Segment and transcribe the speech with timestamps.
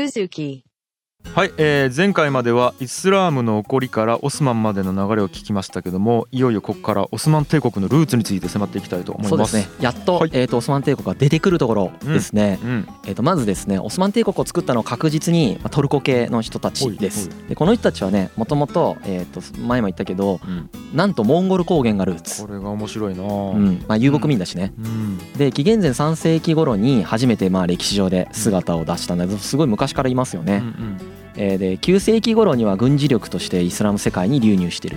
[0.00, 0.64] Suzuki.
[1.34, 9.52] はい、えー前回まではイスラームの起こりからオスマンまでの流れを聞きましたけどもいよいよここからオスマン帝国のルーツについて迫っていきたいと思います。
[9.52, 9.76] そうですね。
[9.80, 10.30] やっと,、はい。
[10.32, 17.30] えー、とオスマン帝国が出てくるところですね、うんえー、とまずですねオスマン帝国を作ったのは確実にまあトルコ系の人たちです。
[17.48, 20.68] でこの人たちはねもともと,、えー、と前も言ったけどうん。
[20.92, 22.44] なんとモンゴル高原がルーツ。
[22.44, 23.22] こ、れが面白いな。
[23.22, 23.84] うぁん。
[23.86, 25.18] まあ、遊牧民だしね、うん。
[25.38, 34.96] で紀元前3世紀頃に初めてまあ歴史上で姿を出したんだけどすごい昔からいますよね、うんえーで9世紀頃には軍事力としてイスラム世界に流入してる。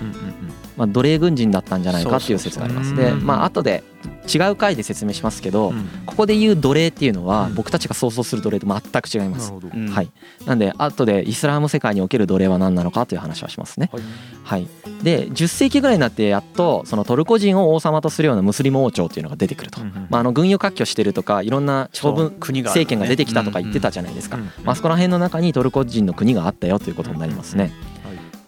[0.76, 2.94] まあ、奴隷軍人だったんじゃないかっていう説があります。
[2.96, 3.84] でまあ後で
[4.32, 5.88] 違う回で説明しますけど、うん。
[6.06, 7.54] ここで言う奴隷っていうのはうん。
[7.54, 9.52] 僕たちが想像する奴隷と全く違います。
[9.52, 9.88] うん。
[9.88, 10.10] はい、
[10.46, 13.90] なんで後でイスラム世界における奴隷は何なのかという話はしますね。
[13.92, 14.02] はい。
[14.44, 14.68] はい、
[15.02, 19.80] で10世紀ぐらいになってやっとそのトルコ人を王様とするようなムスリム王朝っていうのが出てくると。
[19.80, 22.80] うんうんまあ、あの軍用割拠してるとかいろんな将軍そう国がある。
[22.80, 27.64] 政権が出てきたとか言ってたじゃないですか、うんまあそこら辺の中にトルコ人の国があったよということになりますね。
[27.64, 27.72] はい。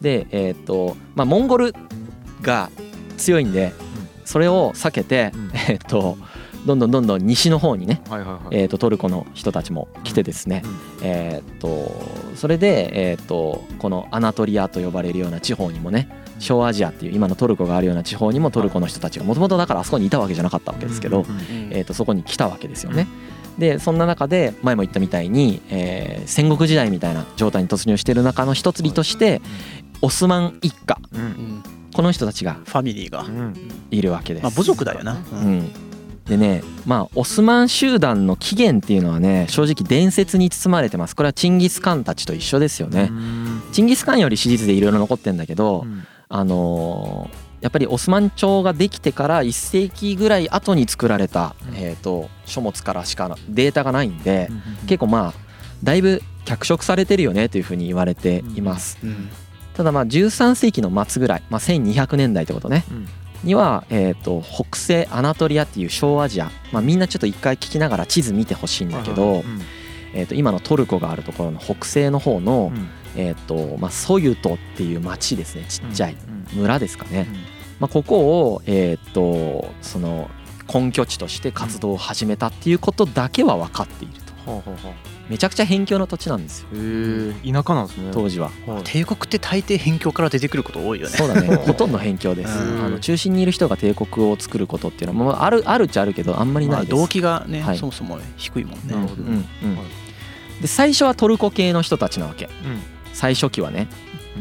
[0.00, 1.74] でえーっとまあモンゴル
[2.42, 2.70] が
[3.16, 3.72] 強いんで
[4.26, 5.50] それを避けてうん。
[5.54, 6.18] えーっと
[6.66, 8.02] どんどんどんどん西の方にね
[8.50, 10.76] えーとトルコの人たちも来てですねうん。
[11.02, 11.92] えーっと
[12.34, 21.24] それでえーっとこのアナトリアと呼ばれるような地方にもね小アジアっていう今のトルコがあるような地方にもトルコの人たちがもともとだからあそこにいたわけじゃなかったわけですけど
[21.70, 23.06] えー、とそこに来たわけですよね。
[23.58, 29.40] でそんな中で前も言ったみたいに、えー戦国時代みたいな状態に突入している中の一つとして
[30.02, 30.98] オスマン一家
[31.96, 33.22] この人たちがファミリーが。
[33.22, 33.54] う、ん
[33.90, 34.42] いるわけです。
[34.42, 35.58] まあ、部族だよな、ううん。
[35.60, 35.72] ん、
[36.26, 41.16] でねまあオスマン集団の起源っていうのはね正直伝説に包まれてます。
[41.16, 43.08] これはチンギス・カンたちと一緒ですよね。
[43.10, 43.62] うん。
[43.72, 46.06] チンギス・カンより史実でいろいろ残ってんだけど、うん。
[46.28, 51.76] あのーやっぱりオスマン朝ができてから1世紀ぐらい後に作られた、うん。
[51.76, 55.34] えー、と書物からしかデータがないんで、うん結構まあ
[55.82, 58.98] だいぶ脚色されてるよねというふうに言われています。
[59.76, 62.84] うんただまあ13世紀の末ぐらい、まあ、1200年代ってことね。
[62.90, 63.08] うん。
[63.44, 69.60] には、えー、と北西アナトリアっていう小アジア、まあ、みんなちょっと一回聞きながら地図見てほしいんだけど、うん。
[70.14, 72.88] えー、と今のトルコがあるところの北西の方の、うん。
[73.16, 75.64] えーとまあ、ソユトっていう町ですね。
[75.68, 76.16] ちっちゃい
[76.54, 76.60] うん。
[76.60, 77.28] 村ですかね、
[77.78, 80.30] まあ、ここを、えー、とその
[80.72, 84.14] 根拠地として活動を始めたっていうことだけは分かっている
[84.46, 84.94] とはあはあはあ
[85.28, 86.68] めちゃくちゃ辺境の土地なんですよ。
[86.72, 86.76] へ
[87.44, 88.10] え田舎なんですね。
[88.12, 88.50] 当時は。
[88.66, 88.82] はい。
[88.84, 91.16] 帝国って大抵辺境から出てくること多いよね。
[91.16, 91.56] そうだね。
[91.56, 92.58] ほとんど辺境です。
[92.58, 92.84] うん。
[92.84, 97.78] あの中心にいる人が帝国を作ることっていうのはまああるあるっちゃあるけどあんまりないです、まあ動機がね、はい。
[97.78, 98.94] そもそも低いもんね。
[98.94, 99.34] なるほどうんうん。
[99.34, 99.44] は
[100.58, 100.62] い。
[100.62, 102.44] で最初はトルコ系の人たちなわけ。
[102.44, 102.50] うん。
[103.12, 103.88] 最初期はね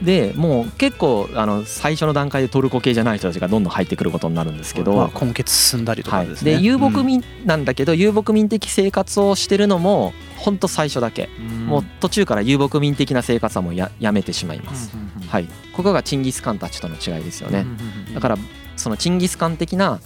[0.03, 11.29] でもう結構あの最初の段階でトルコ系じゃない人たちがどんどん入ってくることになるんですけど、まあ、根血進んだりとはい、かですね、で遊牧民なんだけど遊牧民的生活をしてるのもほんと最初だけ。
[11.65, 14.91] もう途中から遊牧民的な生活はもうややめてしまいます、
[15.29, 15.47] はい。
[15.73, 17.65] ここがチンギス・カンたちとの違いですよね、
[18.13, 18.37] だから
[18.75, 19.99] そのチンギス・カン的な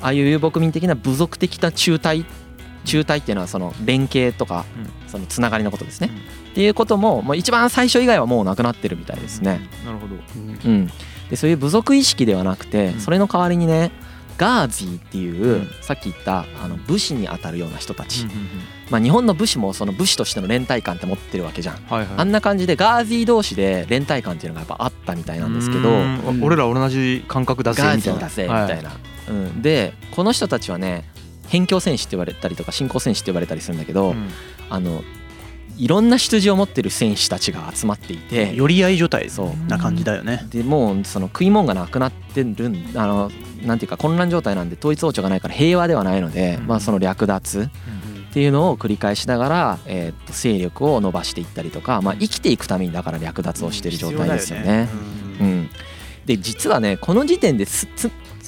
[0.00, 2.24] ああいう遊牧民的な部族的な中隊
[2.84, 4.64] 中隊っていうのはその連携とか
[5.06, 6.10] そのつながりのことですね、
[6.52, 10.16] っていうことももう一番最初以外はもうなくなってるみたいですね、なるほど。
[10.36, 10.72] うん。
[10.72, 10.90] うん、
[11.30, 13.00] でそういう部族意識ではなくてうん。
[13.00, 13.90] それの代わりにね
[14.36, 15.68] ガーゼィっていう、うん。
[15.80, 18.26] さっき言ったあの武士に当たるような人たち、
[18.90, 22.08] まあ、日本の武士もその武士としての連帯感って持ってるわけじゃん、はいはい。
[22.18, 28.28] あんな感じでガーゼィ同士で連帯感っていうのがやっぱあったみたいなんですけどうーん俺ら同じ感覚だぜガーみたいな。
[28.28, 28.92] ゼィだぜみたいな、
[29.28, 31.08] うん、でこの人たちはね
[31.46, 34.28] 辺境戦士って言われたりとか信仰戦士って言われたりするんだけど、はいうん。
[34.70, 35.02] あの
[35.76, 39.68] いろんな出自を持ってる戦士たちが集まっていて寄り合い所帯そう。
[39.68, 43.30] な感じだよね、でもうその食い物がなくなってるんあの
[43.64, 46.66] なんていうか混乱状態なんで統一王朝がないから平和ではないので、うん。
[46.66, 54.88] まあ、その略奪っていうのを繰り返しながら、えーっと勢力を伸ばしていったりとか、まあ、生きていくためにだから略奪をしている状態ですよね。
[55.40, 55.70] うん、
[56.26, 57.86] で実はねこの時点です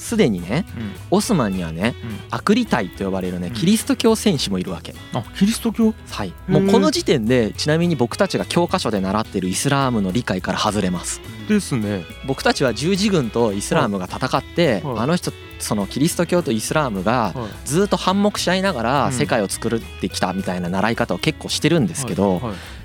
[0.05, 0.65] すすでにね
[1.11, 2.19] オスマンにはねうん。
[2.31, 3.55] アクリタイと呼ばれるねうん。
[3.55, 4.95] キリスト教戦士もいるわけ。
[5.13, 5.95] あキリスト教？
[6.11, 6.53] はい、ー。
[6.53, 11.21] もうこの時点でちなみに僕たちが教科書で習ってるイスラームの理解から外れます。
[11.49, 12.05] ですね。
[12.27, 14.99] 僕たちは十字軍とイスラームが戦って、はい。
[14.99, 17.67] あの人そのキリスト教とイスラームがはい。
[17.67, 18.85] ずっと反目し合いながうん。
[18.85, 22.43] ら世界を作ってきたみたいな習い方を結構してるんですけど、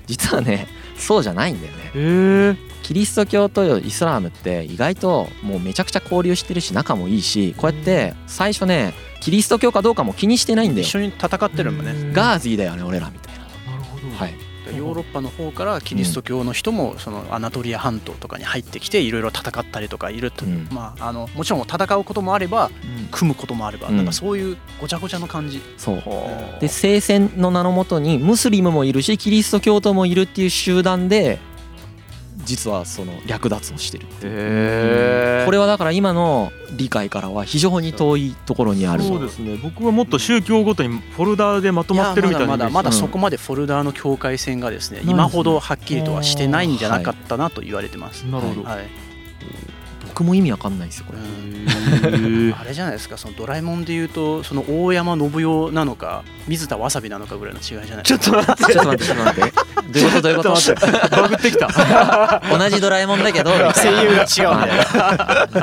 [0.07, 0.67] 実はね
[0.97, 1.73] そうじゃないんだよ
[2.53, 2.57] ね。
[2.89, 10.81] キリスト教とイスラームって意外ともうめちゃくちゃ交流してるし仲もいいしこうやって最初ねキリスト教かどうかも気にしてないんだよ。
[10.81, 11.91] 一緒に戦ってるもんね。
[11.91, 13.73] うんガーゼィだよね俺らみたいな。
[13.73, 14.15] なるほど。
[14.15, 14.33] はい。
[14.75, 20.67] ヨーロロッパの方からキリスト教の人もそのアナトリア半島とかに入ってきていろいろ戦ったりとかいると、うん。
[20.71, 22.71] まああのもちろん戦うこともあれば
[23.11, 23.97] 組むこともあれば、うん。
[23.97, 25.61] なんかそういうごちゃごちゃの感じ。
[25.77, 26.03] そう。
[26.59, 31.37] で聖戦の名のもとにムスリムもいるしキリスト教徒もいるっていう集団で
[32.49, 39.03] 実はその略奪をしてるこれはだから今の理解からは非常に遠いところにある。
[39.03, 39.59] そうですね。
[39.61, 45.13] 僕はもっと宗教ごとにフォルダーでまとまってるみたいなまだまだそこまでフォルダーの境界線がですね、ないですね。
[45.13, 48.23] 今ほどはっきりとはしてないんじゃなかったなと言われてます。
[48.23, 48.63] なるほど。
[48.63, 48.87] はい、
[50.19, 51.19] 僕も意味わかんないですよこれ。
[52.53, 58.73] あれじゃないですかそのドラえもんで言うとその大山信代なのか水田わさびなのかぐらいの違いじゃないちょっと待って。
[58.73, 59.51] ちょっと待ってちょっと待って。
[59.51, 60.53] どういうことどういうこと？
[60.57, 61.15] ちょっと待って。
[61.15, 62.41] バグってきた。
[62.57, 64.83] 同じドラえもんだけど 声優が違うんだよ。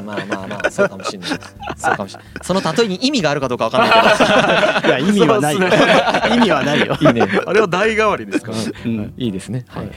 [0.02, 1.30] まあまあまあそうかもしれない
[1.76, 2.28] そうかもしれない。
[2.40, 4.88] その例えに意味があるかどうかわかんないけど。
[4.88, 5.56] いや意味はない。
[6.34, 6.96] 意味はないよ。
[6.98, 7.28] いいね。
[7.46, 8.52] あれは代替わりですか？
[8.52, 9.12] らうん。
[9.18, 9.66] いいですね。
[9.68, 9.84] はい。
[9.84, 9.94] はい。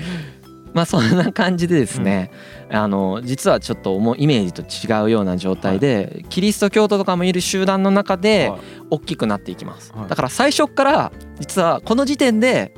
[0.74, 2.32] まあそんな感じでですね、
[2.70, 8.60] あの実はちょっと思うイメージと違うような状態で、キリスト教徒とかもいる集団の中ではい。
[8.92, 9.94] 大きくなっていきます。
[9.94, 10.10] はい。
[10.10, 12.74] だから最初から実はこの時点で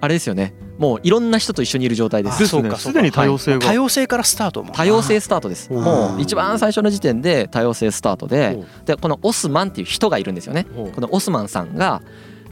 [0.00, 0.54] あれですよね。
[0.78, 2.36] もういろんな人と一緒にいる状態です。
[2.36, 2.38] あ。
[2.38, 3.66] ですねすでに多様性が。
[3.66, 4.72] 多様性からスタートも。
[4.72, 5.72] 多様性スタートです。
[5.72, 10.66] もう一番最初の時点で多様性スタートでほ、でこのオスマンっていう人がいるんですよね。
[10.94, 12.02] このオスマンさんが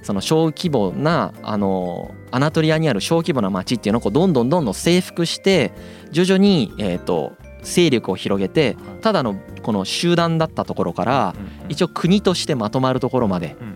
[0.06, 5.72] その小規模なあのアナトリアにある小規模な町っていうのをこうどんどんどんどん征服して
[6.12, 7.32] 徐々にえーと
[7.62, 9.00] 勢力を広げてはい。
[9.00, 13.74] ただのこの集団だったところからうん一応国としてまとまるところまでうん。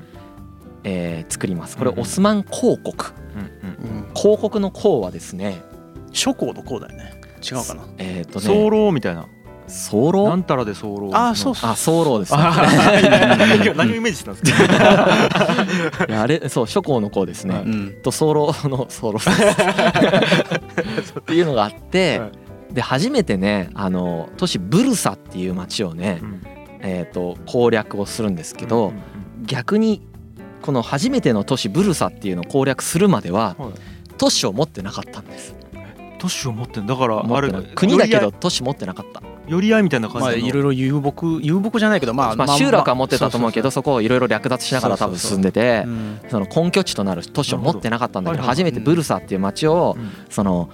[0.85, 1.77] えー作ります。
[1.77, 2.95] これオスマン公国。
[3.35, 3.99] うんうん。
[3.99, 4.11] うん。
[4.15, 5.61] 公国の公はですね
[6.13, 7.13] 諸侯の項だよね。
[7.43, 7.83] 違うかな。
[7.99, 9.27] えっと早ね漏みたいな
[9.71, 10.29] 早漏？
[10.29, 11.11] なんたらで早漏。
[11.17, 12.39] あそうそうあ早漏ですね。
[12.41, 16.07] あ何をイメージしたんですか？
[16.09, 17.65] いやあれそう諸侯の公ですね、
[18.03, 19.15] と早漏の早漏
[20.97, 21.15] です。
[21.19, 22.31] っていうのがあって、はい。
[22.75, 26.21] で初めてねあの都市ブルサっていう町をね、
[26.81, 28.93] えー、と攻略をするんですけど、
[29.47, 30.03] 逆に
[30.63, 33.71] この初めての都市ブルサっていうのを攻略するまでははい。
[34.19, 35.55] 都市を持ってなかったんです。
[36.19, 40.25] 都市を持ってんだからあれ国だけ寄ど都市持ってなかった、寄り合いみたいな感じの？
[40.27, 45.85] まあいろいろ遊牧遊牧じゃないけどまあまあ、集落は持ってたと思うけどそそこをいろいろ略奪しながら多分進んでて
[46.29, 50.11] その根拠地となる都市を持ってなかったんだけど初めてブルサっていう町をうん。
[50.31, 50.71] その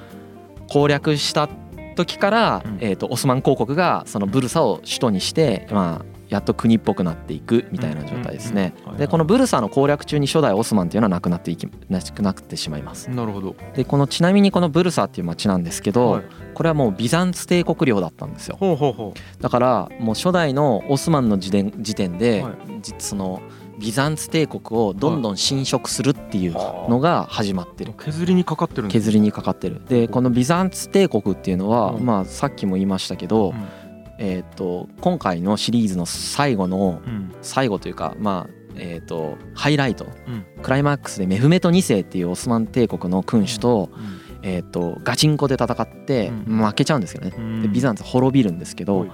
[0.69, 1.49] 攻略した
[1.94, 2.78] 時から、うん。
[2.81, 8.75] えー、とオスマン公国がそのブルサを首都にして、まあ、やっと国っぽくなっていくみたいな状態ですね。
[8.99, 13.11] でこのブルサの攻略中に初代オスマンっていうのはなくなっていきなくなってしまいます。
[13.11, 13.56] なるほど。
[13.75, 16.25] でこのちなみにこのブルサっていう町なんですけど、はい。
[16.55, 18.56] これはもうビザンツ帝国領だったんですよ。
[18.58, 22.55] ほうほうほだからもう初代のオスマンの時点時点で、はい。
[22.82, 23.40] 実その
[23.79, 26.52] ビザンツ帝国をどんどん侵食するっていう
[26.88, 27.93] のが始まってる。
[27.93, 28.02] う。
[28.02, 29.82] 削りにかかってる削りにかかってる。
[29.88, 32.05] でこのビザンツ帝国っていうのは、うん。
[32.05, 33.85] まあさっきも言いましたけど、うん
[34.18, 37.32] えー、と今回のシリーズの最後のうん。
[37.42, 40.44] 最後というかまあえー、とハイライトうん。
[40.62, 44.20] クライマックスでメフメト2世っていうオスマン帝国の君主と,、うん。
[44.42, 46.64] えー、とガチンコで戦ってうん。
[46.64, 47.32] 負けちゃうんですよね。
[47.36, 47.62] うん。
[47.62, 49.10] でビザンツ滅びるんですけど、はい。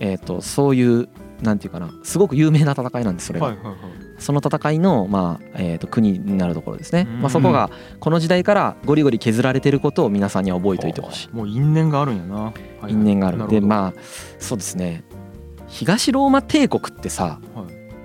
[0.00, 1.08] えー、とそういう
[1.42, 3.46] なんていうかなすごく有名な戦いなんですそれが。
[3.46, 7.20] はいはいはいその戦いの、まあえー、と国になるところですね、うん。
[7.22, 7.70] まあ、そこが
[8.00, 11.34] この時代からゴリゴリ削られてることを皆さんには覚えておいてほしい。
[11.34, 12.34] もう因縁があるんやな。
[12.34, 12.92] はいはい。
[12.92, 13.48] 因縁がある。
[13.48, 14.00] でまあ
[14.38, 15.04] そうですね。
[15.68, 17.40] 東ローマ帝国ってさ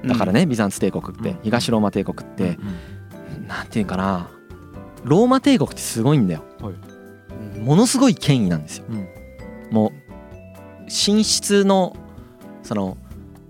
[0.06, 1.40] だからねビザンツ帝国ってうん。
[1.44, 2.58] 東ローマ帝国っうんて
[3.48, 4.30] なんていうかな
[5.04, 6.44] ローマ帝国ってすごいんだよ。
[6.62, 6.78] うん
[7.64, 8.86] ものすごい権威なんですよ。
[8.90, 9.08] うん。
[9.72, 9.92] もう
[10.86, 11.96] 寝室の
[12.64, 12.98] その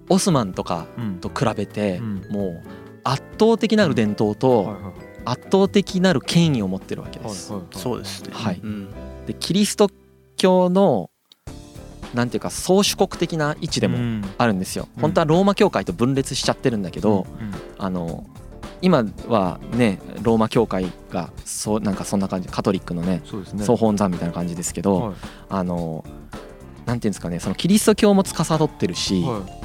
[0.10, 1.16] オスマンとかうん。
[1.20, 2.28] と比べてうん。
[2.30, 2.64] もう
[3.04, 4.78] 圧倒的なる伝統はいとはい。
[5.26, 7.54] 圧倒的なる権威を持ってるわけです。
[7.72, 8.30] そうですね。
[8.32, 8.60] はい。
[8.64, 8.90] うん。
[9.26, 9.90] でキリスト
[10.38, 11.10] 教の
[12.14, 14.24] なんていうか宗主国的な位置でもうん。
[14.38, 14.88] あるんですよ。
[14.96, 15.02] うん。
[15.02, 17.52] 本当はローマ教会と分裂しちゃってるんだけど、うん。
[17.78, 18.26] あの
[18.82, 23.66] 今はねローマ教会がそうなんかそんな感じカトリックのねそうですね。
[23.66, 25.16] 総本山みたいな感じですけど、はい。
[25.50, 26.06] あの
[26.86, 29.57] なんていうんですかねそのキリスト教も司ってるし、はい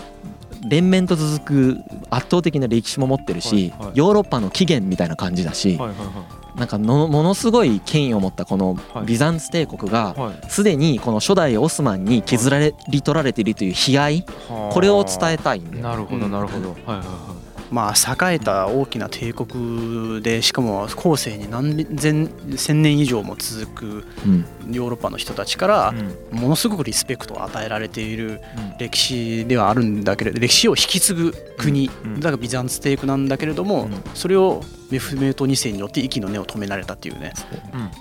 [0.69, 3.99] 連綿と続く圧倒的な歴史も持ってるし、はいはい。
[3.99, 9.07] ヨーロッパの起源みたいな感じだし、はいはいはなんかのものすごい権威を持ったこのはい。
[9.07, 10.15] ビザンツ帝国が
[10.49, 14.25] すでにこの初代オスマンに削られり取られているという悲哀
[14.71, 16.79] これを伝えたいんだよなるほどなるほどはい。
[16.79, 17.42] はいは
[17.73, 24.45] まあ栄えた大きな帝国でしかも後世に何千千年以上も続くうん。
[24.71, 25.95] ヨーロッパの人たちから
[26.33, 26.39] うん。
[26.39, 28.41] ものすごくリスペクトを与えられている
[28.79, 32.15] 歴史ではあるんだけれど歴史を引き継ぐ国うん。
[32.21, 34.03] だからビザンツ帝国なんだけれどもうん。
[34.15, 37.33] それをメフメート2世によって息の根を止められたっていうね。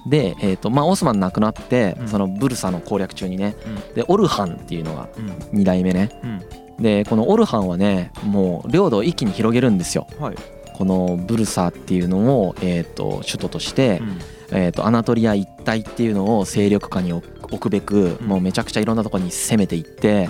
[0.10, 2.08] で、えーとまあ、オスマン亡くなってうん。
[2.10, 3.94] そのブルサの攻略中にねうん。
[3.96, 5.60] でオルハンっていうのがうん。
[5.62, 6.10] 2代目ね。
[6.24, 6.42] うん
[6.80, 10.08] でこのオルハンはねもう領土を一気に広げるんですよ。
[10.20, 10.36] はい。
[10.74, 14.20] このブルサっていうのを、えー、と首都として、うん。
[14.54, 18.28] えー、とアナトリア一帯っていうのを勢力下に置置くべくうん。
[18.28, 20.30] もうめちゃくちゃいろんなところに攻めていって、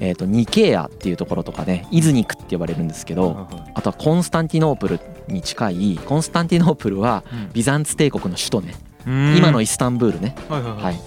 [0.00, 7.22] えー、とニケアっていうところとかねイズニクって呼ばれるんですけどあとはコンスタンティノープルに近いコンスタンティノープルは
[7.52, 8.74] ビザンツ帝国の首都ね。
[9.04, 10.34] 今のイスタンブールね。
[10.48, 11.00] はいはいはい。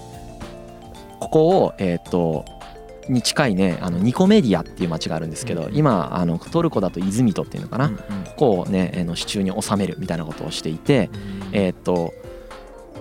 [1.20, 2.44] ここをえっ、と
[3.08, 7.96] に近いねあのニコメディアっていう町があるんですけどうん今あのトルコだとイズミトっていうのかなこ
[8.36, 11.10] こをねあの手中に収めるみたいなことをしていて
[11.52, 12.12] えっ、と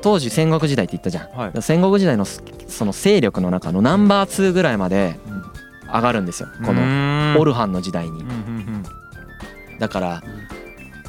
[0.02, 1.30] 当時戦国時代って言ったじゃん。
[1.32, 1.62] はい。
[1.64, 5.16] 戦国時代のそその勢力の中のナンバー2ぐらいまで
[5.92, 6.82] 上がるんですよこの
[7.34, 8.22] のオルハンの時代に。
[8.22, 8.84] うんうん
[9.80, 10.24] だから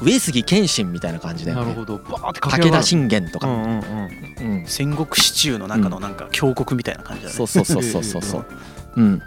[0.01, 1.63] 上杉謙信みたいな感じだよね。
[1.63, 1.97] うんなるほど。
[1.97, 2.81] バーって駆け上がる。
[2.81, 4.59] 武田信玄とか、うんうんうん。
[4.59, 7.35] うん、戦国シチューの中のなんか峡谷みたいな感じだね。
[7.35, 8.45] そうそうそうそうそうそう
[8.97, 9.21] うん。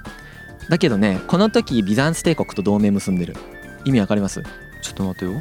[0.69, 3.35] だけどねこの時ビザンツ帝国と同盟結んでる。
[3.87, 4.43] 意味わかります？
[4.83, 5.33] ちょっと待ってよ。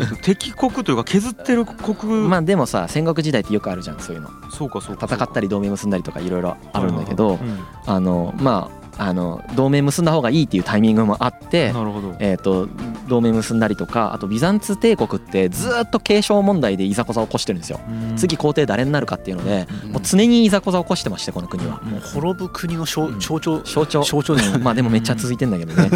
[0.00, 2.28] えっと敵国というか削ってる国。
[2.28, 4.30] まあでもさ戦国時代ってよくあるじゃんそういうの。
[4.50, 7.58] そうかそうか戦ったり同盟結んだりとかいろいろあるんだけどうん。
[7.86, 11.72] あのまああの同盟結んだ方がいいっていうタイミングもあって
[12.20, 12.68] えー、と
[13.08, 17.80] 同盟結んだりとかあとビザンツ帝国ってずーっと継承問題でいざこざを起こしてるんですよ。
[18.16, 19.92] 次皇帝誰になるかっていうのでうん。
[19.92, 21.80] もう常にいざこざを起こしてましてこの国は。
[21.82, 24.02] もう滅ぶ国の象徴象徴。
[24.02, 25.90] 象徴 まあでもめっちゃ続いてんだけどね。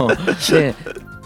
[0.50, 0.74] で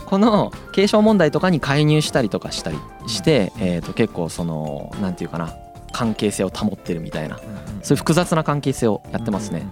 [0.07, 5.52] この継承問題とかに介入したりとかしたりして、えー、と結構そのなんていうかな
[5.92, 7.38] 関係性を保ってるみたいな。
[7.83, 9.66] そういう複雑な関係性をやってますね。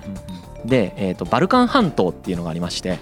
[0.65, 2.99] で、えー、とバルカン半島っていうのがありまして、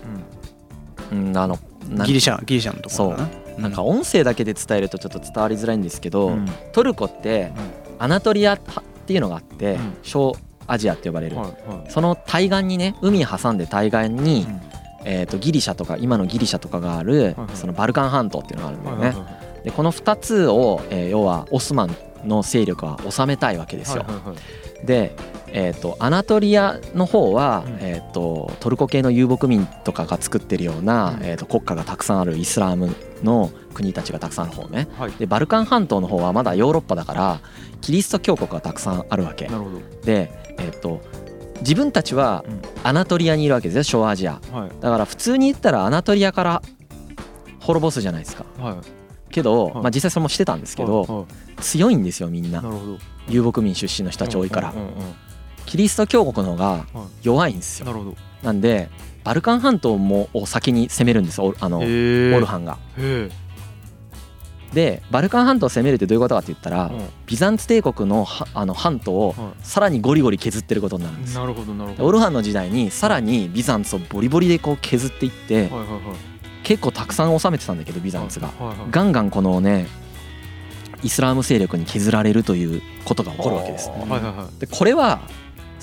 [1.13, 1.59] うん、あの
[2.07, 3.29] ギリシャギリシャのところだな。
[3.59, 6.47] なんか音声だけで伝えるとちょっと伝わりづらいんですけど、うん。
[6.73, 7.53] トルコって
[7.99, 8.61] アナトリアっ
[9.07, 9.97] ていうのがあって、うん。
[10.03, 10.37] 小
[10.67, 11.91] アジアって呼ばれる、はいはい。
[11.91, 14.61] その対岸にね海挟んで対岸に、うん。
[15.07, 19.07] えー、とギリシャとか今のギリシャとかがある、はいそのバルカン半島っていうのがあるんだよね。
[19.09, 19.65] はいはいはい。
[19.65, 24.05] でこの2つを、えー要はオスマンの勢力は治めたいわけですよ。
[24.05, 24.87] はいはいはい。
[24.87, 25.15] で、
[25.57, 27.79] えー、とアナトリアの方は、うん。
[27.81, 31.25] えー、とトルコ系の遊牧民とかが作ってるような、うん。
[31.25, 34.89] えー、と国家がたくさんあるイスラムの国たちがたくさんある方ね。
[34.99, 35.13] はい。
[35.13, 37.41] でバルカン半島の方はまだヨーロッパだから
[37.81, 39.49] キリスト教国がたくさんあるわけ。
[40.05, 41.01] で、えっと
[41.61, 42.61] 自分たちはうん。
[42.83, 44.41] アナトリアにいるわけですよ小アジア。
[44.51, 44.71] はい。
[44.81, 46.63] だから普通に言ったらアナトリアから
[47.61, 48.45] 滅ぼすじゃないですか。
[48.59, 48.77] はい。
[49.31, 49.75] けど、はい。
[49.75, 51.27] まあ、実際それもしてたんですけど、
[51.61, 52.63] 強いんですよみんな。
[53.29, 54.71] 遊牧民出身の人たち多いから。
[54.71, 54.93] うんうんうん
[55.67, 56.87] キリスト教国の方がはい。
[57.23, 57.87] 弱いんですよ。
[57.87, 58.17] なるほど。
[58.43, 58.89] なんで
[59.25, 62.79] バルカン半島もを先に攻めるんですよあのオルハンが。
[62.99, 63.31] へ
[64.75, 71.43] でバルカン半島を攻めるってどういうことかって言ったらえビザンツ帝国のはあの半島をはさらにゴリゴリ削ってることになるんですよ。
[71.43, 72.05] なるほどなるほど。
[72.07, 76.01] オルハンの時代にさらにビザンツをボリボリでこう削っていってはいはいはい。
[76.65, 78.49] 結構たくさん治めてたんだけどビザンツが。
[78.49, 78.89] はいはいはい。
[78.91, 79.87] ガンガンこのね
[81.03, 83.91] イスラム勢力に削られるということが起こるわけです。
[83.91, 84.61] はいはいはい。
[84.61, 85.21] でこれは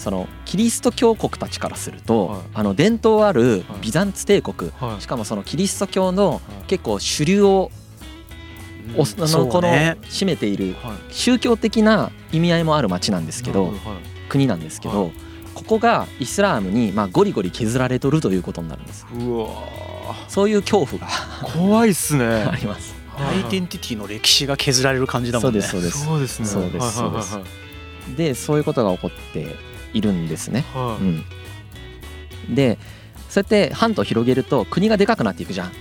[0.01, 2.41] そのキリスト教国たちからすると、はい。
[2.55, 3.81] あの伝統あるはい。
[3.81, 5.01] ビザンツ帝国、はい。
[5.01, 6.41] しかもそのキリスト教のはい。
[6.67, 7.71] 結構主流を
[8.97, 11.13] おあそのこのうね占めているはい。
[11.13, 13.71] 宗教的な意味合いもある町なんですけど
[14.27, 15.11] 国なんですけど、はい。
[15.53, 19.05] ここがイスラームにまあゴリゴリ削られとるということになるんです。
[19.13, 19.47] うわ
[20.27, 22.25] そういう恐怖がー怖いっすね。
[22.49, 22.95] あります。
[23.17, 25.61] アイデンティティの歴史が削られる感じだもんね。
[25.61, 26.39] そうですそうです。
[26.39, 26.47] ね。
[26.47, 27.43] そうですはいはいはいそう
[28.17, 29.55] でそういうことが起こって
[29.93, 31.03] いるんですね、はい。
[31.03, 32.77] うん、で
[33.29, 35.71] そうやって半島広げると国がでかくなっていくじゃん。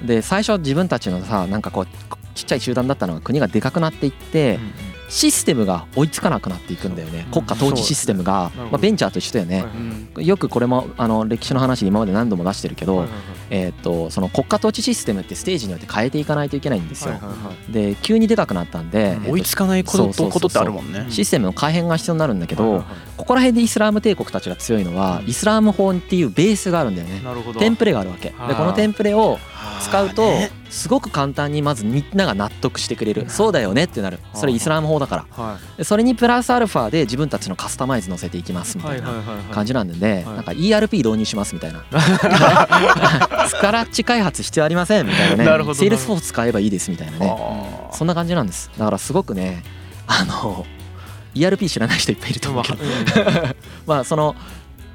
[0.00, 0.06] うん。
[0.06, 1.86] で最初自分たちのさなんかこう
[2.34, 4.72] ちっちゃい集団だったのが国がでかくなっていってうんうん。
[5.12, 7.26] システムが追いつかなくなっていくんだよね。
[7.30, 9.64] 国家統治システムが、まあ、ベンチャーと一緒だよね、
[10.16, 13.22] うんよくこれもあの歴史の話で今まで何度も出してるけど、はいはいはい。
[13.50, 17.12] えー、とその国家統治システムってステージによって変えていかないといけないんですよ。
[17.12, 17.72] はいはいはい。
[17.72, 19.12] で急にでかくなったんで、うん。
[19.12, 20.30] えーと追いつかないことそうそうそうそう。
[20.32, 21.06] ことってあるもんね。
[21.10, 22.86] システムの改変が必要になるんだけど、はいはいは
[23.22, 27.18] ここら辺でイスラーム帝国たちが強いのはイスラーム法っていうベースがあるんだよね。
[27.18, 27.60] いなるほど。
[27.60, 28.30] テンプレがあるわけ。
[28.30, 28.48] はい。
[28.48, 29.38] でこのテンプレを
[29.80, 30.28] 使うと
[30.70, 33.30] すごく簡単にまずみんなが納得してくれる。
[33.30, 34.18] そうだよねってなる。
[34.34, 35.84] それイスラム法だから。
[35.84, 39.06] それにプラスアルファで自分たちのカスタマイズ乗せていきますいみたいな
[39.52, 41.84] 感じなんでなんか ERP 導入しますみたいな。
[43.46, 45.74] スクラッチ開発必要ありませんみたいなね。
[45.74, 47.26] Salesforce 使えばいいですみたいなね。
[47.28, 47.94] はあ。
[47.94, 48.68] そんな感じなんです。
[48.76, 49.62] だからすごくね
[50.08, 50.66] あの
[51.34, 52.78] ERP 知らない人いっぱいいると思うけど。
[53.86, 54.34] まあ その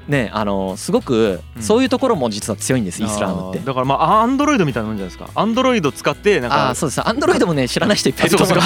[0.08, 1.62] ねあのすごくうん。
[1.62, 3.58] そういうところも実は強いんですイスラムって。
[3.60, 5.30] だからまあアンドロイドみたいなもんじゃないですか。
[5.34, 6.68] アンドロイド使ってなんか。
[6.68, 7.06] ああそうです。
[7.06, 8.56] アンドロイドもね知らない人いっぱいいると思う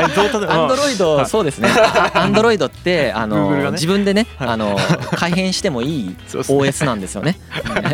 [0.00, 1.68] アンドロイドそうですね。
[2.14, 3.70] アンドロイドってあのね。
[3.72, 4.48] 自分でねはい。
[4.48, 4.76] あの
[5.16, 7.38] 改変してもいい OS なんですよね。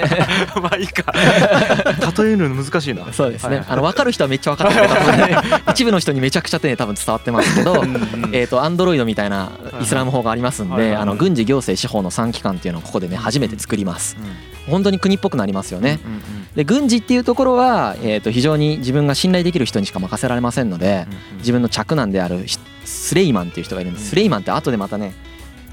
[0.61, 1.13] まあいいか。
[2.23, 3.13] 例えるの難しいな。
[3.13, 3.57] そうですね。
[3.57, 3.67] はい。
[3.69, 5.37] あの分かる人はめっちゃ分かってる多分ね
[5.71, 7.75] 一部の人にめちゃくちゃね多分伝わってますけど
[8.33, 9.51] えー、とアンドロイドみたいな
[9.81, 14.17] イスラム法がありますんであの軍事行政司法の3機関っていうのをここでね初めて作ります
[14.69, 16.01] 本当に国っぽくなりますよね。
[16.05, 16.21] うんうん
[16.57, 24.09] で軍事っていうところは、えー、と非常に自分が信頼できる人にしか任せられませんのでうん自分の着男であるひスレイマンっていう人がいるんです。
[24.09, 25.15] スレイマンって後でまたね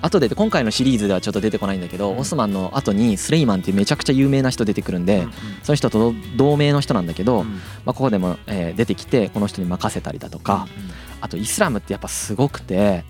[0.01, 2.17] 後で今回のシリーズではちょっと出てこないんだけど、うん。
[2.19, 5.31] オスマンの後にスレイマンっていうめちゃくちゃ有名な人出てくるんで、うん
[5.63, 7.47] その人と同盟の人なんだけど、うん。
[7.85, 10.67] まあ、ここでも、えー出てきてこの人に任せたりだとか、
[11.21, 13.03] あとイスラムってやっぱすごくて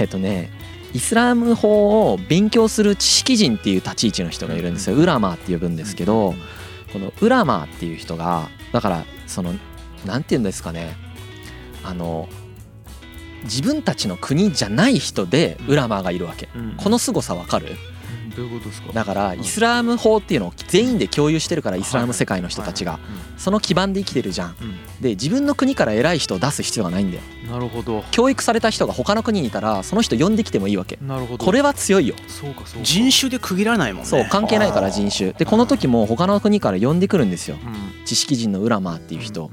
[0.00, 0.50] えっ、とね
[0.94, 4.96] イスラム法を勉強する知識人っていう立ち位置の人がいるんですよ。
[4.96, 6.34] ウラマーって呼ぶんですけど
[6.92, 9.54] このウラマーっていう人がだからその
[10.04, 10.96] なんて言うんですかね。
[11.84, 12.28] あの
[13.44, 16.48] 自分たちの国じゃない人でウラマーがいるわけ。
[16.54, 16.74] うん。
[16.76, 17.68] この凄さわかる？
[17.68, 18.30] うん。
[18.36, 18.92] どういうことですか？
[18.92, 23.00] だからイスラム法っていうのを全員で共有してるからイスラム世界の人たちが。
[23.38, 24.56] その基盤で生きてるじゃん
[25.02, 27.22] で自分の国から偉い人を出す必要がないんだよ。
[27.50, 28.04] なるほど。
[28.12, 30.98] 教育された人が他の国にいたらその人呼んできてもいいわけ。
[31.02, 31.44] なるほど。
[31.44, 32.14] これは強いよ。
[32.28, 32.84] そうかそうか。
[32.84, 34.08] 人種で区切らないもんね。
[34.08, 35.32] そう関係ないから人種。
[35.32, 37.58] でこの時も他の国から呼んでくるんですよ。
[37.62, 38.04] うん。
[38.06, 39.44] 知識人のウラマーっていう人。
[39.46, 39.50] ん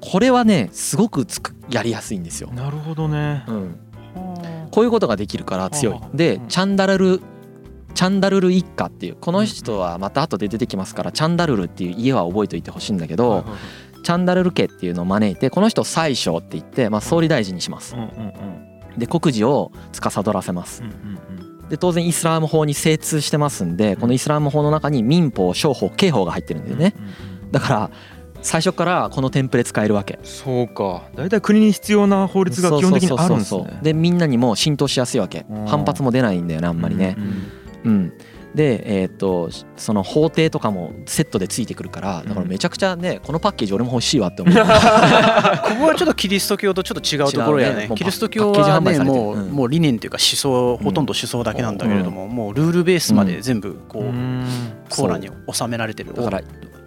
[0.00, 2.48] これはねすごくつくやりやすいんですよ。
[2.50, 3.44] うんなるほどね。
[3.46, 3.76] うん。
[4.14, 6.16] はこういうことができるから強い。
[6.16, 7.20] でチャンダルル
[7.94, 13.44] チャンダルル一家っていうこの人はまた後で出てきますからチャンダルルっていう家は覚えておいてほしいんだけあど
[14.02, 17.96] チャンダルル家っていうのを招いてこの人を宰相って言ってまあ総理大臣にします。
[18.96, 20.82] で国事を司らせます。
[21.68, 26.94] で当然イスラム法に精通してますんでこのイスラム法の中に民法商法刑法が入ってるんだよね。
[27.50, 27.90] だから
[28.42, 30.18] 最初からこのテンプレ使えるわけ。
[30.24, 31.04] そうか。
[31.14, 33.78] 大体国に必要な法律が基本的にあるんですね。
[33.82, 35.46] でみんなにも浸透しやすいわけ。
[35.48, 35.66] うん。
[35.66, 37.14] 反発も出ないんだよねあんまりね。
[37.16, 37.32] うんうん。
[37.84, 38.12] うん
[38.54, 44.54] でえーっとその法廷とかもセットでついてくるからだからめちゃくちゃねこのパッケージ俺も欲しいわって思う。
[44.54, 47.88] ここはちょっとキリスト教とちょっと違うところやね。
[47.88, 49.50] ねキリスト教はねもう,、うん。
[49.50, 54.44] もう理念っていうか思想ほとんど思想だけなんだけれども、もうルールベースまで全部こう、うん。
[54.88, 56.12] コーラに収められてる。
[56.14, 56.42] だから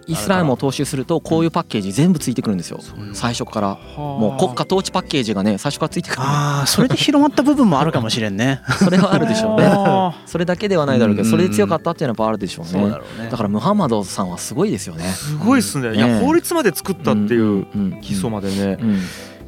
[0.06, 2.80] イスラムを踏襲するとこういうパッケージ全部ついてくるんですよ。
[2.98, 3.78] うん最初から。
[3.96, 6.22] ももう国家統治パッケージがね最初からついてくる。
[6.22, 8.60] ああそれで広まった部分もあるかもしれんね。
[8.78, 9.56] それはあるでしょう。
[9.60, 12.90] ねあそれだけではないだろうけどそれで強かったっていうのはやっぱあるでしょうね。
[12.90, 13.30] だろうね。
[13.30, 15.04] だからムハンマドさんはすごいですよね。
[15.04, 15.94] すごいっすね。
[15.94, 18.78] いやね法律まで作ったっていううん基礎までね。
[18.80, 19.00] うん。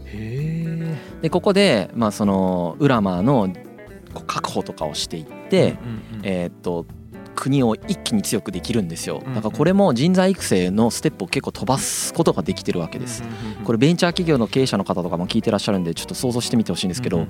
[0.06, 3.48] へでここでまあそのウラマーの
[4.14, 5.76] こう確保とかをしていって、
[6.22, 6.86] えーっと
[7.38, 9.22] 国を一気に強くできるんですよ。
[9.24, 13.22] うんだからこれも人材育成のステップを結構飛ばすことができてるわけです。
[13.64, 17.26] これベンチャー企業の経営者の方とかも聞いてらっしゃるんでちょっと想像してみてほしいんですけど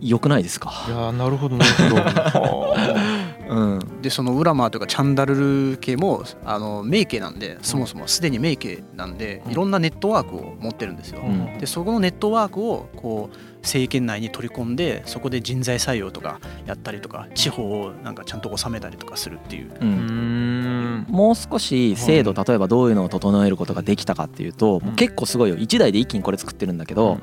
[0.00, 1.96] 良くないですいかやーなるほどなるほど。
[1.96, 2.74] は
[3.54, 4.02] うん。
[4.02, 9.52] でそのウラマーというかチャンダルル家もあの名家なんでそもそもすでに名家なんでうん。
[9.52, 11.20] いろんなネットワークを持ってるんですよ。
[11.22, 11.58] あうん。
[11.58, 19.70] でそこのネットワークをこう政権内に取り込んでそこで人材採用とかやったりとか地方をなんかちゃんと収めたりとかするっていう。
[19.70, 21.04] ううん。
[21.04, 22.44] んもう少し制度はい。
[22.46, 25.56] 例えばどういうのを整えることができたかっていうと結構すごいよ。
[25.56, 27.18] 1台で一気にこれ作ってるんだけど、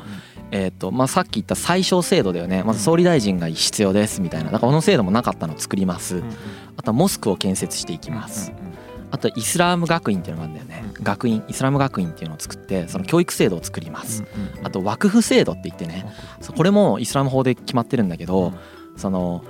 [0.51, 2.63] えーとまあ、さっき言った最小制度だよね。
[2.63, 4.51] まず総理大臣が必要ですみたいな。
[4.51, 6.23] だからこの制度もなかったのを作ります。
[6.77, 8.51] あとはモスクを建設していきます。
[9.11, 10.93] あとイスラーム学院っていうのがあるんだよね。
[10.97, 11.03] うん。
[11.03, 14.23] 学院イスラム学院っていうのを作ってその教育制度を作ります。
[14.63, 16.05] あとワクフ制度って言ってね。
[16.55, 18.53] これもイスラム法で決まってるんだけど
[18.97, 19.43] その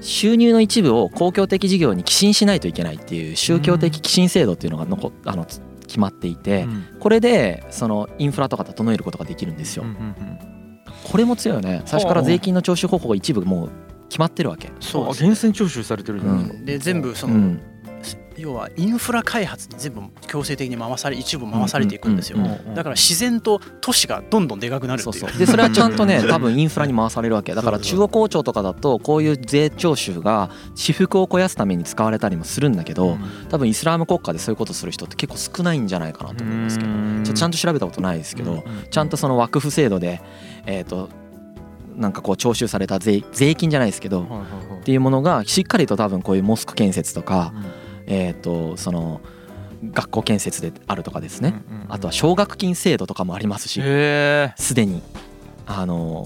[0.00, 5.60] 収入の一部を公共的事業に寄進しないといけないっていう宗教的寄進制度っていうのが残っあのつ
[5.92, 6.66] 決まっていて
[7.00, 9.84] これでそのインフラとか整えることができるんですよ。
[11.04, 11.82] これも強いよね。
[11.84, 13.70] 最初から税金の徴収方法が一部もう
[14.08, 14.72] 決まってるわけ。
[14.80, 16.64] そう源泉徴収されてるじゃうないですか。
[16.64, 17.62] で全部その、うん
[18.36, 25.26] 要はインフラ開発に全部強制的に回され一部回されていくんですよ、うんうんだから自然と都市がどんどんでかくなるってそいう。
[25.26, 25.38] うそう。
[25.38, 27.54] でそれはちゃんとね多分インフラに回されるわけ。
[27.54, 33.18] だから中央公庁とかだとこういう税徴収が私腹を肥やすために使われたりもするんだけど
[33.50, 36.90] 多分イスラム国家でそういうことする人って結構少ないんじゃないかなと思いますけど
[37.24, 40.20] ちちゃんと調べたことないですけどちゃんとその枠付制度で
[40.66, 41.08] えっと
[41.96, 44.26] なんかこう徴収された税税金じゃないですけど
[44.80, 47.52] っていうものがしっかりと多分こういうモスク建設とか
[48.12, 49.20] えっとその
[49.92, 51.54] 学校建設であるとかですね。
[51.88, 53.80] あとは奨学金制度とかもありますし。
[54.56, 55.02] すでに
[55.66, 56.24] あの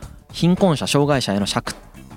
[0.00, 1.62] ー貧困者障害者への社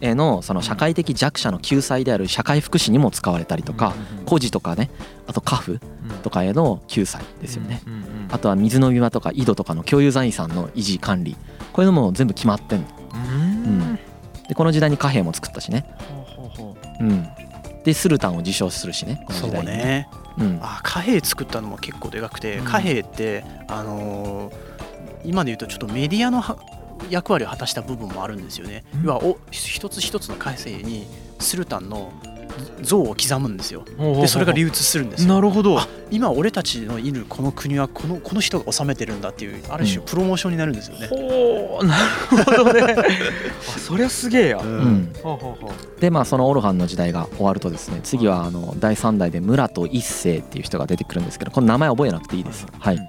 [0.02, 3.94] へのその社会的弱者の救済である社会福祉にも使われたりとか
[4.26, 4.90] 孤児とかね
[5.28, 5.80] あと家父
[6.24, 7.82] とかへの救済ですよね。
[8.30, 11.36] あとは水の庭とか井戸とかの共有財産の維持管理。
[11.74, 12.88] こういうのも全部決まってんの。
[13.14, 13.18] う
[13.70, 14.00] ん。
[14.48, 15.86] でこの時代に貨幣も作ったしね。
[17.00, 17.28] うん
[17.88, 19.68] でスルタンを自称するしねこのそう時代に。
[19.68, 20.10] ね。
[20.38, 20.60] うん。
[20.62, 24.68] あ貨幣作ったのも結構でかくて貨幣ってあのー
[25.24, 26.58] 今で言うとちょっとメディアのは
[27.10, 28.84] 役割を果たした部分もあるんですよね。
[28.94, 29.04] うん。
[29.06, 31.08] 要はお一つ一つの貨幣に
[31.40, 32.12] スルタンの
[32.82, 33.84] 像を刻むんですよ。
[33.98, 35.34] でそれが流通するんですよ。
[35.34, 35.80] なるほど。
[35.80, 40.06] あ今俺たちのいるこの国はこのこの人が治めてるんだっていうある種うん。
[40.06, 42.96] プロモーションになるんですよね、ほうなるほどね。
[43.76, 44.58] あそりゃすげえや。
[44.60, 44.68] うん。
[44.68, 45.14] うん。
[45.22, 46.02] ほうほうほう。
[46.02, 52.66] でまあそのオルハンの時代が終わるとですね次はあの第3代で村戸一世っていう人が出てくるんですけどこの名前覚えなくていいです。
[52.80, 53.00] はい、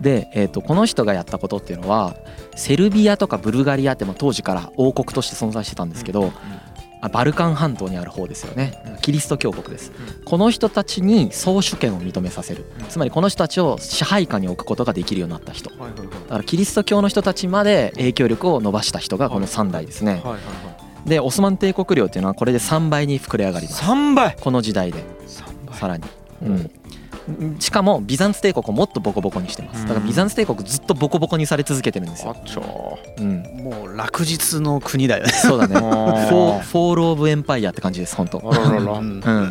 [0.00, 2.16] で、えー、とこの人がやったことっていうのは
[2.56, 6.32] セルビアとかブルガリアってまあ当時から王国として存在してたんですけど、
[7.00, 8.98] あバルカン半島にある方ですよね。
[9.02, 9.92] キリスト教国です、
[10.24, 12.66] この人たちに総主権を認めさせる。
[12.88, 15.70] つまりこの人たちを支配下に置くことができるようになった人。
[15.70, 16.08] だはいはいはい。
[16.08, 20.12] からキリスト教の人たちまで影響力を伸ばした人がこの3代ですね。
[20.12, 20.38] はいはいは
[21.06, 21.08] い。
[21.08, 23.84] でオスマン帝国領っていうのはこれで3倍に膨れ上がります。
[23.84, 24.36] 三倍。
[24.38, 25.04] この時代で。
[25.72, 26.04] さらに、
[26.42, 26.70] うん、
[27.58, 29.82] しかもビザンツ帝国をもっとボコボコにしてます。
[29.82, 35.32] だからビザンツ帝国ずっとボコボコにされ続けてるんですよ、ちょうん、もう落日の国だよね。
[35.32, 35.74] そうだね。
[35.80, 38.42] フォーー Fall of Empire って感じです本当。
[38.52, 38.92] あららら。
[38.92, 39.20] うん。
[39.20, 39.50] うん、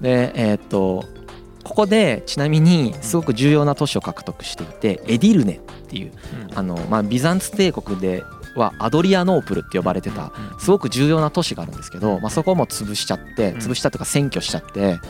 [0.00, 1.04] でえーっと
[1.66, 6.12] ここでちなみにすごく重要な都市を獲得していてエディルネっていう
[6.54, 8.22] あの、まあ、ビザンツ帝国で
[8.54, 13.58] はアドリアノープルって呼ばれてたすごく重要な都市があるんですけど、まあ、そこも潰しちゃってうん。
[13.58, 15.00] 潰したというか占拠しちゃって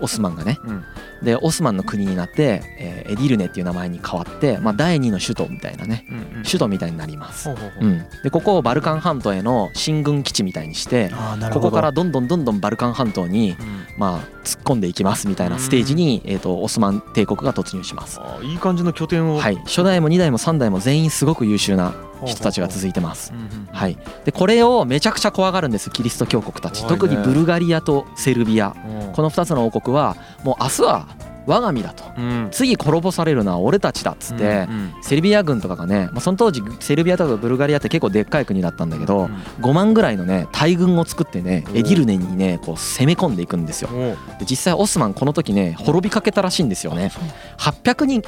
[0.00, 0.84] オスマンがねうん
[1.24, 6.42] でオスマンの国になって、えーエディルネっていう名前に変わって、まあ、第二の首都みたいなねうんうん。
[6.44, 8.04] 首都みたいになります、ほうん。
[8.22, 11.10] でここをバルカン半島への進軍基地みたいにして
[11.52, 13.84] ここからどんどんどんどんバルカン半島にうん。
[13.96, 18.20] まあ突っ込んでいきますみたいなステージに、えー、とオスマン帝国が突入します。
[18.42, 19.38] いい感じの拠点を。
[19.38, 21.94] はい、初代も2代も3代も全員すごく優秀な
[22.26, 23.32] 人たちが続いてます。
[23.72, 26.82] はい、でこれをめちゃくちゃ怖がるんですキリスト教国たち。
[26.82, 26.88] ね。
[26.88, 28.74] 特にブルガリアとセルビア。
[29.14, 31.08] このの2つの王国はもう明日は
[31.46, 32.04] 我が身だと。
[32.16, 32.48] うん。
[32.50, 39.34] 次滅ぼされるのは俺たちだっつってうんセルビア軍とかがね、まあ、その当時セルビアとかブルガリアって結構でっかい国だったんだけどうん。
[39.60, 43.90] 5万ぐらいのね大軍を作ってねおエディルネにねこう攻め込んでいくんですよ。
[44.38, 47.12] で実際オスマンこの時ね滅びかけたらしいんですよね。
[47.58, 48.22] 800人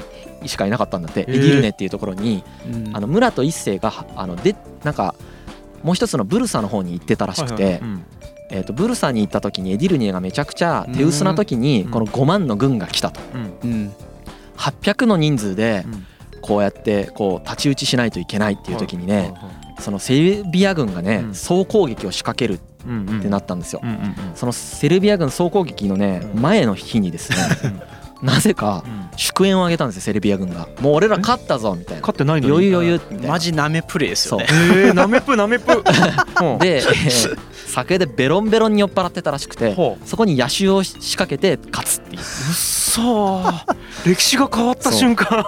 [0.46, 2.44] しかいなかったんだってエディルネっていうところに。
[2.70, 2.96] うん。
[2.96, 5.14] あの村と一世があのでなんか
[5.82, 7.80] もう一つのブルサの方に行ってたらしくて
[8.50, 11.90] えーとブルサに行った時にエディルネがめちゃくちゃ手薄な時にうん。
[11.90, 13.20] この5万の軍が来たと。
[13.34, 13.70] うん。
[13.70, 13.94] うん。
[14.56, 16.06] 800の人数でうん。
[16.40, 19.34] こうやってこう太刀打ちしないといけないっていう時にね
[19.80, 21.34] そのセルビア軍がねうん。
[21.34, 23.82] 総攻撃を仕掛けるってなったんですよ。
[24.34, 26.42] そのセルビア軍総攻撃のねうん。
[26.42, 27.36] 前の日にですね
[28.26, 29.06] なぜかうん。
[29.16, 30.68] 祝宴を挙げたんですよセルビア軍が。
[30.80, 32.00] もう俺ら勝ったぞみたいな。
[32.02, 32.52] 勝ってないのに？
[32.52, 34.46] 余裕余裕みたいなマジナメプレイですよね。
[34.50, 35.80] えーなめぷなめぷう。
[35.80, 42.20] んで、えー酒でベロンベロンに酔っ払ってたらしくてほそこに野襲を仕掛けて勝つっていう。
[42.20, 43.76] うっそー。
[44.06, 45.44] 歴史が変わった瞬間。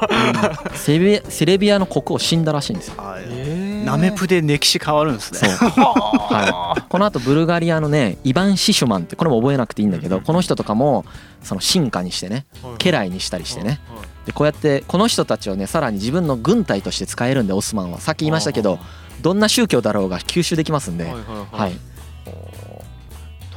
[0.75, 2.95] セルビアセルビアの国王死んだらしいんですよ。
[2.99, 5.41] あえーナメプで歴史変わるんですね。
[5.51, 6.83] はい。
[6.89, 11.05] このあとブルガリアのねイバン・シシュマンってこれも覚えなくていいんだけどこの人とかも
[11.43, 12.47] その進化にしてね
[12.79, 13.81] 家来にしたりしてね。
[14.27, 18.01] でこうやってこの人たちをねさらに自分の軍隊として使えるんでオスマンは。
[18.01, 18.79] さっき言いましたけど
[19.23, 21.13] どんな宗教だろうが吸収できますんで、
[21.53, 21.73] はい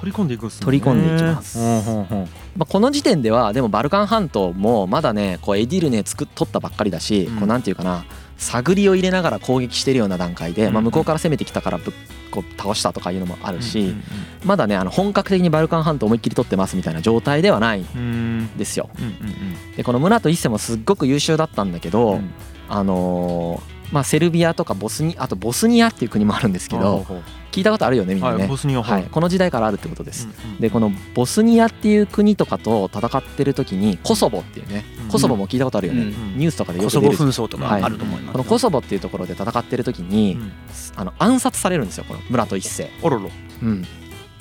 [0.02, 0.66] 取り込んでいくんすね。
[0.66, 1.60] 取り込んでいきます。
[1.60, 7.36] まあ、この時点ではでもバルカン半島もまだねこうエディルネ作っ取ったばっかりだし、うん。
[7.38, 8.04] こうなんていうかな
[8.42, 10.86] 探りを入れながら攻撃してるような段階で、まあ、うん。
[10.86, 11.94] 向こうから攻めてきたからぶっ
[12.32, 13.94] こう倒したとかいうのもあるし、
[14.44, 18.90] まだねあの本格的にバルカン半島思いっきり取ってますみたいな状態ではないんですよ。
[19.78, 22.32] でこの村と一世もすっごく優秀だったんだけど、うん。
[22.68, 27.06] あのーまあ、セルビアとかボスニあとボスニアっていう国もあるんですけど
[27.52, 29.00] 聞いたことあるよねみんなね、はいボスニアは。
[29.00, 30.28] い、この時代からあるってことです。
[30.60, 35.10] でこのボスニアっていう国とかと戦ってる時にコソボっていうねうん。
[35.10, 37.32] コソボも聞いたことあるよね、うんニュースとかでよコソボく出る。
[37.32, 38.32] 紛争とかあると思います。
[38.32, 40.52] このコソボっていうところで戦ってる時に、うん。
[40.96, 42.90] あの暗殺されるんですよこの村戸一世。
[43.04, 43.86] あららうん。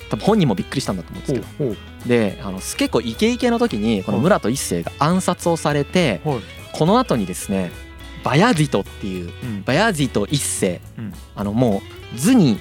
[0.09, 1.75] 多分本人もびっくりしたんだと思うんですけど。
[2.07, 6.39] であの結構イケイケの時にこの村戸一世が暗殺をされてはい。
[6.73, 7.71] この後にですね
[8.23, 9.63] バヤジトっていううん。
[9.63, 11.13] バヤジト一世、うん。
[11.35, 11.81] あのも
[12.15, 12.59] う図に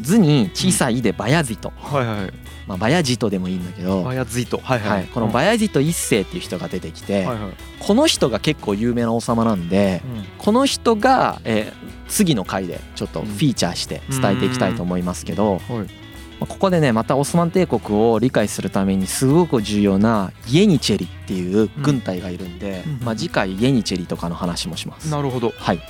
[0.00, 2.32] 図に小さいでバヤジト、はいはい。
[2.66, 4.58] まあ、バヤジトでもいいんだけど、バヤズイト。
[4.58, 5.04] はいははい。
[5.04, 7.52] い、このバヤジト一世っていう人が出てきて、はいはい。
[7.78, 10.00] この人が結構有名な王様なんで
[10.38, 15.78] この人が、えー次の回でちょっとフィーチャーして伝えていきたいと思いますけど、うん。
[15.78, 15.86] はい。
[15.86, 16.03] まあ
[16.46, 25.10] ここでねまたオスマン帝国を理解するためにすごく重要なイエニチェリっていう軍隊がいるんで、うんまあ、次回イエニチェリとかの話もします。
[25.10, 25.52] なるほど。
[25.56, 25.80] はい、い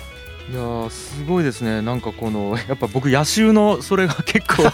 [0.55, 1.83] やーすごいですね。
[1.83, 4.67] なんかこのやっぱ僕野襲のそれが結構い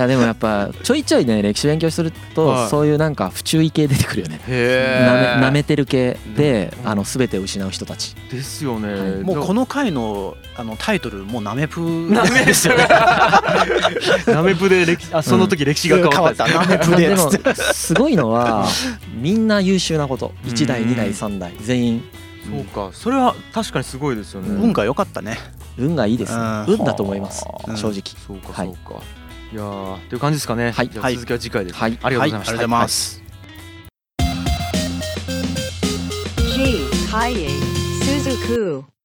[0.00, 2.68] やでもやっぱちょいちょいね歴史勉強すると、はい。
[2.68, 4.40] そういうなんか不注意系出てくるよね。
[4.48, 5.04] へ
[5.38, 8.14] なめ舐めてる系で、うんあの全てを失う人たち。
[8.30, 9.20] ですよね、はい。
[9.20, 12.86] もうこの回のあのタイトルもうナメプなめですよね。
[14.26, 16.44] なめプで歴あその時歴史が変わった。
[16.46, 16.74] 変わった。
[16.74, 18.66] ナメプまあでもですごいのは
[19.14, 20.32] みんな優秀なこと。
[20.44, 20.50] うん。
[20.50, 22.04] 1代2代3代全員。
[22.50, 22.90] そうか。
[22.92, 25.38] それは確かにすごいですよね、運が良かったね。
[25.78, 26.38] 運がいいですね。
[26.38, 26.64] うん。
[26.78, 27.44] 運だと思います。
[27.44, 28.02] はあ正直。
[28.26, 29.02] そうかはいそうか、い、
[29.56, 30.70] やーという感じですかね。
[30.70, 30.88] はい。
[30.88, 31.98] じゃあ続きは次回です、はい。
[32.02, 32.58] ありがとうございました、はい。
[32.58, 33.22] ありがとうございます、
[38.46, 39.01] G.